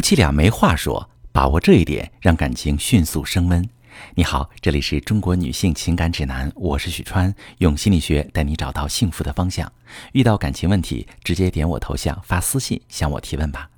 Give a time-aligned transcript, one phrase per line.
[0.00, 3.68] 夫妻俩没话说，把握这一点，让感情迅速升温。
[4.14, 9.70] 你好，这里是中国女性情感指南，我是许川，用心理学带你找到幸福的方向。
[10.12, 13.68] 遇到感情问题，直接点我头像发私信向我提问吧。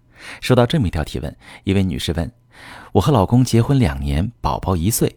[0.41, 2.31] 收到这么一条提问，一位女士问：
[2.93, 5.17] 我和老公结婚两年，宝宝一岁，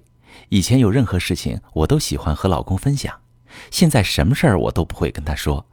[0.49, 3.13] 以前有任何事情我都喜欢和老公分享，
[3.69, 5.67] 现在什么事儿我都不会跟他说。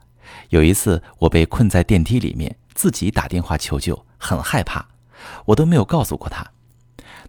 [0.49, 4.92] 有一次我被困在电梯里面，自己打电话求救，很害怕。
[5.45, 6.45] 我都没有告诉过他，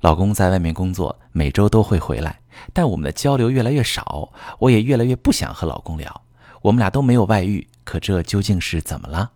[0.00, 2.40] 老公在外面工作，每周都会回来，
[2.72, 6.22] 但我们的交流越来越少，我也越来越不想和老公聊。
[6.62, 9.32] 我们俩都没有外遇，可这究竟是怎么了？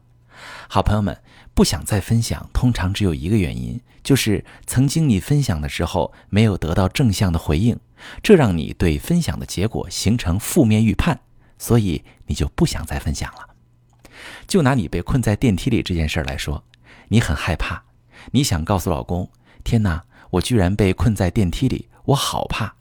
[0.69, 1.21] 好朋友们，
[1.53, 7.79] 不想再分享，通常只有一个原因，就是曾经你分享的时候没有得到正向的回应，
[8.23, 11.21] 这让你对分享的结果形成负面预判，
[11.59, 13.49] 所以你就不想再分享了。
[14.47, 16.65] 就拿你被困在电梯里这件事来说，
[17.09, 17.83] 你很害怕。
[18.33, 19.31] 你想告诉老公
[19.65, 22.75] ：“天哪，我居然被困在电梯里，我好怕。”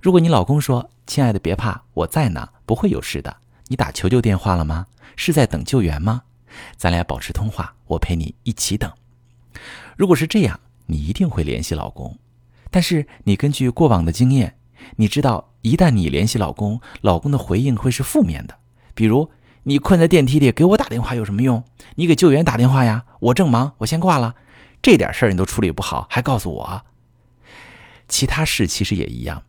[0.00, 3.36] 如果你老公说：“亲爱的，别怕，我在呢，不会有事的。”
[3.68, 4.86] 你打求救电话了吗？
[5.16, 6.22] 是在等救援吗？
[6.76, 8.90] 咱俩保持通话，我陪你一起等。
[9.96, 12.18] 如果是这样，你一定会联系老公。
[12.70, 14.56] 但是你根据过往的经验，
[14.96, 18.58] 你知道一旦你联系老公，老公的回应会是负面的。
[18.94, 19.30] 比如
[19.62, 21.64] 你困在电梯里，给我打电话有什么用？
[21.94, 24.34] 你给救援打电话呀，我正忙，我先挂了。
[24.82, 26.84] 这点事儿你都处理不好，还告诉我？
[28.08, 29.44] 其他事其实也一样。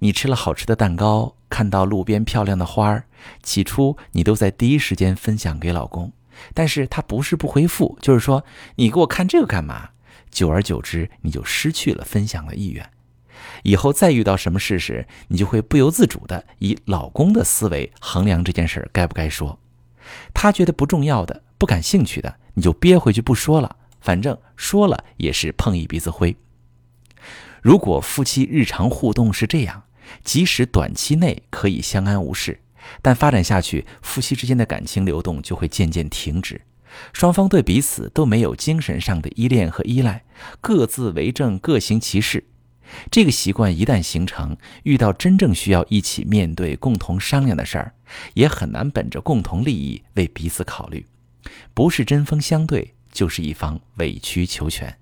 [0.00, 3.04] 你吃了好吃的蛋糕，看到路边漂亮的花儿，
[3.42, 6.12] 起初你都在第一时间分享给老公，
[6.52, 9.90] 但是他不是不回复，就是说你给我看这个干嘛？
[10.30, 12.90] 久而久之，你就失去了分享的意愿。
[13.62, 19.58] 以后再遇到什么事时，你就会不由自主的以老公的思维衡量这件事该不该说。
[20.34, 23.76] 他觉得不重要的、不感兴趣的，你就憋回去不说了。
[24.04, 26.36] 反正说了也是碰一鼻子灰。
[27.62, 29.84] 如果夫妻日常互动是这样，
[30.22, 32.60] 即使短期内可以相安无事，
[33.00, 36.60] 但发展下去，夫妻之间的感情流动就会渐渐停止，
[37.14, 40.24] 双方对彼此都没有精神上的依恋和依赖，
[40.60, 42.44] 各自为政，各行其事。
[43.10, 47.94] 这个习惯一旦形成，遇到真正需要一起面对、共同商量的事儿，
[48.34, 51.06] 也很难本着共同利益为彼此考虑，
[51.72, 52.92] 不是针锋相对。
[53.14, 54.94] 就是一方委曲求全。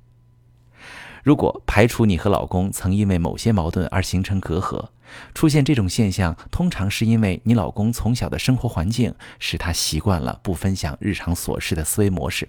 [1.25, 4.89] 如果排除你和老公曾因为某些矛盾而形成隔阂，
[5.35, 12.49] 出现这种现象，通常是因为你老公从小的生活环境使他习惯了不分享日常琐事的思维模式。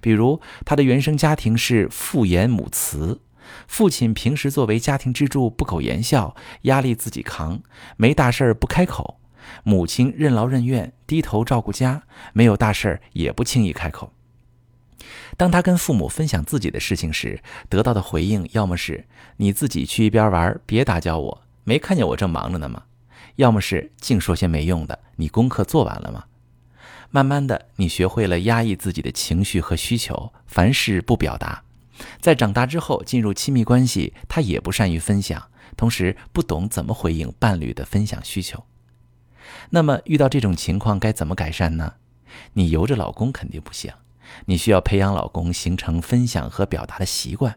[0.00, 3.20] 比如，他的原生家庭是父严母慈，
[3.66, 7.62] 父亲平时作为家庭支柱不苟言笑，压力自己扛，
[7.96, 9.18] 没大事儿不开口；
[9.64, 12.02] 母亲任劳任怨，低头照顾家，
[12.34, 14.12] 没有大事儿也不轻易开口。
[15.36, 19.06] 当他跟父母分享自己的事情时，得到的回应要么是
[19.38, 22.84] “你自己去一边玩，别打搅我，没看见我正忙着呢吗？”
[23.36, 26.24] 要么是“净说些没用的，你功课做完了吗？”
[27.10, 31.62] 慢慢的，你学会了压抑自己的情绪和需求，凡事不表达。
[32.20, 38.64] 在长大之后进入亲密关系，他也不善于分享，同时不懂怎么回应伴侣的分享需求。
[39.70, 41.94] 那么遇到这种情况该怎么改善呢？
[42.54, 43.92] 你由着老公肯定不行。
[44.46, 47.56] 你需要培养老公形成分享和表达的习惯。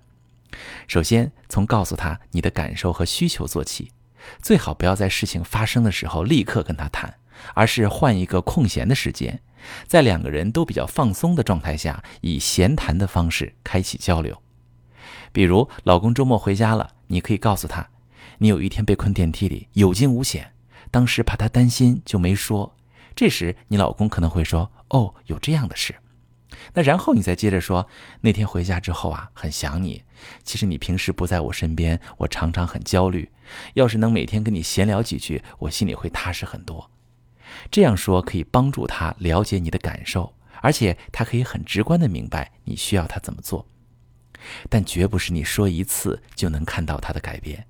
[0.87, 3.91] 首先，从告诉他你的感受和需求做起，
[4.41, 7.15] 最好不要在事情发生的时候立刻跟他谈，
[7.53, 9.41] 而是换一个空闲的时间，
[9.87, 14.41] 在两个人都比较放松的状态下，以闲谈的方式开启交流。
[15.31, 17.87] 比如，老公周末回家了，你可以告诉他，
[18.39, 20.53] 你有一天被困电梯里，有惊无险，
[20.89, 22.75] 当时怕他担心就没说。
[23.15, 25.95] 这时，你老公可能会说：“哦，有这样的事。”
[26.73, 27.87] 那然后你再接着说，
[28.21, 30.03] 那天回家之后啊，很想你。
[30.43, 33.29] 其实你平时不在我身边，我常常很焦虑。
[33.73, 36.91] 要是能每天跟你闲聊几句，我心里会踏实很多。
[37.71, 43.65] 这样说可以帮助他了解你的感受，而且他可以很直观的明白你需要他怎么做。
[44.69, 47.65] 但绝不是你说一次就能看到他的改变。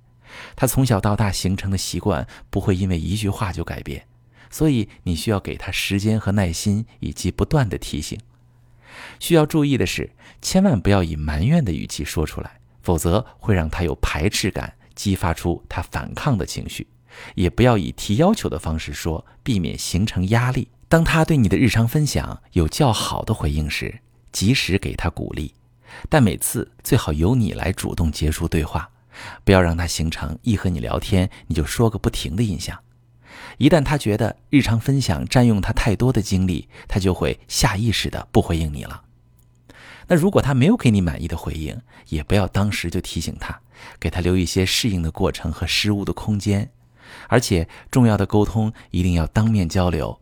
[0.54, 4.06] 他从小到大形成的习惯不会因为一句话就改变，
[4.50, 8.18] 所以你需要给他时间和耐心，以及不断的提醒。
[9.18, 10.10] 需要注意的是，
[10.40, 16.84] 千万不要以埋怨的语气说出来，否则会让他有排斥感，激发出他反抗的情绪；
[17.34, 20.68] 也不要以提要求的方式说，避免形成压力。
[20.88, 24.00] 当他对你的日常分享有较好的回应时，
[24.32, 25.54] 及时给他鼓励，
[26.08, 28.90] 但每次最好由你来主动结束对话，
[29.44, 32.76] 不要让他形成一和你聊天你就说个不停的印象。
[33.58, 39.02] 一旦他觉得日常分享占用他太多的精力，他就会下意识的不回应你了。
[40.08, 43.60] 那如果他没有给你满意的回应，也不要当时就提醒他，
[44.00, 46.70] 给他留一些适应的过程和失误的空间。
[47.28, 50.20] 而且，重要的沟通一定要当面交流。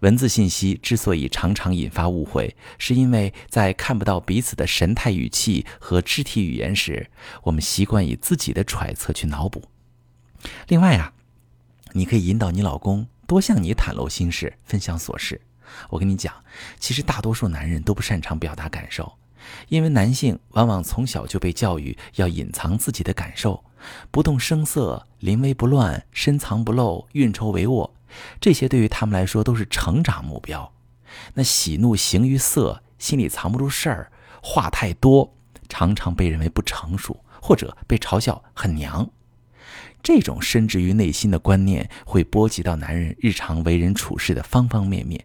[0.00, 7.08] 文字信息之所以常常引发误会，是因为在看不到彼此的神态、语气和肢体语言时，
[7.44, 9.64] 我们习惯以自己的揣测去脑补。
[10.68, 11.12] 另外啊，
[11.92, 15.40] 你可以引导你老公多向你袒露心事、分享琐事。
[15.88, 16.34] 我跟你讲，
[16.78, 19.12] 其实大多数男人都不擅长表达感受，
[19.68, 23.64] 因为男性往往从小就被教育要隐藏自己的感受，
[24.10, 27.90] 不动声色、临危不乱、深藏不露、运筹帷幄。
[28.40, 30.70] 这些对于他们来说都是成长目标。
[31.34, 34.12] 那喜怒形于色，心里藏不住事儿，
[34.42, 35.34] 话太多，
[35.68, 39.08] 常常被认为不成熟，或者被嘲笑很娘。
[40.02, 45.24] 这种深植于内心的观念，会波及到男人日常为人处事的方方面面。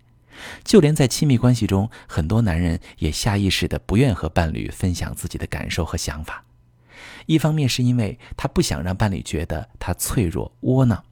[0.63, 6.45] 就连在亲密关系中，很多男人也下意识的不愿和伴侣分享自己的感受和想法。
[7.25, 11.03] 一方面是因为他不想让伴侣觉得他脆弱窝囊。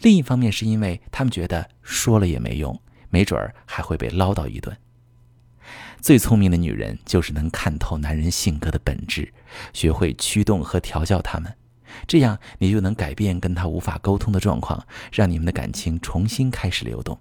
[0.00, 2.78] 另一方面，是因为他们觉得说了也没用，
[3.08, 4.76] 没准儿还会被唠叨一顿。
[6.00, 9.32] 最聪明的女人就是能看透男人性格的本质，
[9.72, 11.54] 学会驱动和调教他们，
[12.06, 17.18] 这样你就能改变跟他无法沟通的状况，让你们的感情重新开始流动。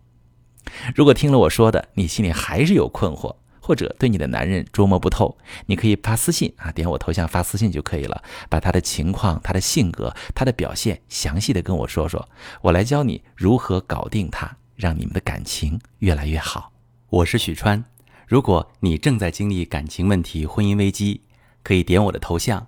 [0.95, 3.35] 如果听了我说的，你心里还是有困惑。
[3.65, 5.37] 或者对你的男人捉摸不透，
[5.67, 12.27] 你可以发私信啊，点我头像发私信就可以了，把他的情况、他的性格、他的表现详细的跟我说说，
[12.61, 16.73] 我来教你如何搞定他，让你们的感情越来越好。
[17.09, 17.85] 我是许川，
[18.27, 21.21] 如果你正在经历感情问题、婚姻危机，
[21.63, 22.67] 可以点我的头像，